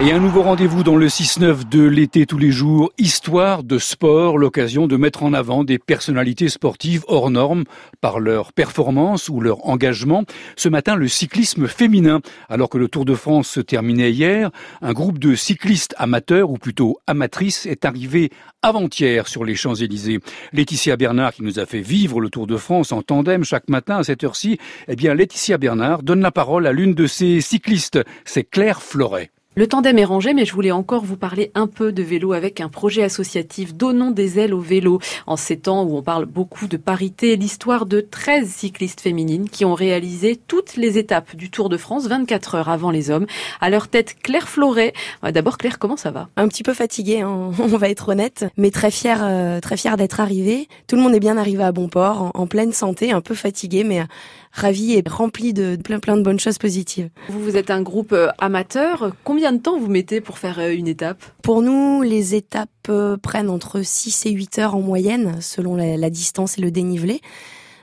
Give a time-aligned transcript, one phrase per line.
[0.00, 4.38] Et un nouveau rendez-vous dans le 6-9 de l'été tous les jours, histoire de sport,
[4.38, 7.62] l'occasion de mettre en avant des personnalités sportives hors normes
[8.00, 10.24] par leur performance ou leur engagement.
[10.56, 12.22] Ce matin, le cyclisme féminin.
[12.48, 14.50] Alors que le Tour de France se terminait hier,
[14.82, 18.30] un groupe de cyclistes amateurs, ou plutôt amatrices, est arrivé
[18.62, 20.18] avant-hier sur les Champs-Élysées.
[20.52, 23.98] Laetitia Bernard, qui nous a fait vivre le Tour de France en tandem chaque matin
[23.98, 24.58] à cette heure-ci,
[24.88, 28.00] eh bien, Laetitia Bernard donne la parole à l'une de ces cyclistes.
[28.24, 29.30] C'est Claire Floret.
[29.56, 32.60] Le tandem est rangé, mais je voulais encore vous parler un peu de vélo avec
[32.60, 34.98] un projet associatif Donnons des ailes au vélo.
[35.28, 39.64] En ces temps où on parle beaucoup de parité, l'histoire de 13 cyclistes féminines qui
[39.64, 43.26] ont réalisé toutes les étapes du Tour de France 24 heures avant les hommes.
[43.60, 44.92] À leur tête, Claire Floret.
[45.22, 46.28] D'abord, Claire, comment ça va?
[46.36, 49.96] Un petit peu fatiguée, hein, on va être honnête, mais très fière, euh, très fière
[49.96, 50.66] d'être arrivée.
[50.88, 53.84] Tout le monde est bien arrivé à bon port, en, pleine santé, un peu fatiguée,
[53.84, 54.02] mais
[54.50, 57.08] ravie et remplie de plein plein de bonnes choses positives.
[57.28, 59.12] Vous, vous êtes un groupe euh, amateur.
[59.22, 61.22] Combien Combien de temps vous mettez pour faire euh, une étape?
[61.42, 66.08] Pour nous, les étapes euh, prennent entre 6 et 8 heures en moyenne, selon la,
[66.08, 67.20] distance et le dénivelé.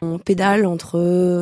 [0.04, 0.98] On pédale entre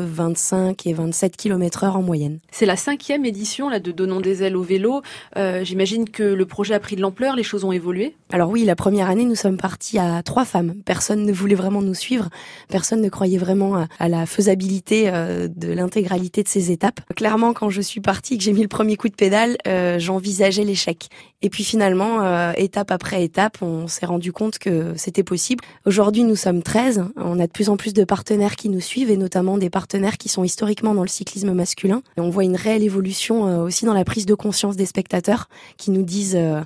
[0.06, 2.40] 25 et 27 km heure en moyenne.
[2.52, 5.02] C'est la cinquième édition là de Donnons des ailes au vélo.
[5.38, 8.18] Euh, j'imagine que le projet a pris de l'ampleur, les choses ont évolué.
[8.34, 10.74] Alors oui, la première année, nous sommes partis à trois femmes.
[10.84, 12.28] Personne ne voulait vraiment nous suivre.
[12.68, 17.00] Personne ne croyait vraiment à, la faisabilité euh, de l'intégralité de ces étapes.
[17.16, 20.66] Clairement, quand je suis partie, que j'ai mis le premier coup de pédale, euh, j'envisageais
[20.66, 21.08] l'échec.
[21.42, 25.64] Et puis finalement, étape après étape, on s'est rendu compte que c'était possible.
[25.86, 27.06] Aujourd'hui, nous sommes 13.
[27.16, 30.18] On a de plus en plus de partenaires qui nous suivent et notamment des partenaires
[30.18, 32.02] qui sont historiquement dans le cyclisme masculin.
[32.18, 35.50] Et on voit une réelle évolution euh, aussi dans la prise de conscience des spectateurs
[35.78, 36.62] qui nous disent euh,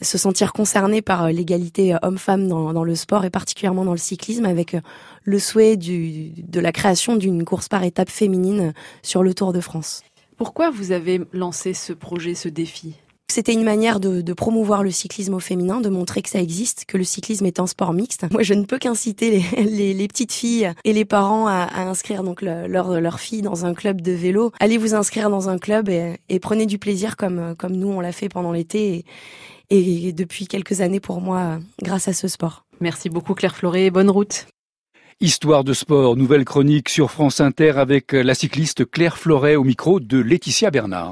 [0.00, 4.44] se sentir concernés par euh, l'égalité homme-femme dans, le sport et particulièrement dans le cyclisme
[4.44, 4.76] avec
[5.24, 8.72] le souhait de la création d'une course par étapes féminine
[9.02, 10.02] sur le Tour de France.
[10.36, 12.96] Pourquoi vous avez lancé ce projet, ce défi?
[13.32, 16.98] C'était une manière de, promouvoir le cyclisme au féminin, de montrer que ça existe, que
[16.98, 18.26] le cyclisme est un sport mixte.
[18.30, 23.00] Moi, je ne peux qu'inciter les, petites filles et les parents à, inscrire donc leur,
[23.00, 24.52] leur fille dans un club de vélo.
[24.60, 28.12] Allez vous inscrire dans un club et, prenez du plaisir comme, comme nous, on l'a
[28.12, 29.04] fait pendant l'été
[29.70, 32.66] et, et depuis quelques années pour moi, grâce à ce sport.
[32.80, 34.46] Merci beaucoup Claire Floré, bonne route.
[35.20, 40.00] Histoire de sport, nouvelle chronique sur France Inter avec la cycliste Claire Floret au micro
[40.00, 41.10] de Laetitia Bernard.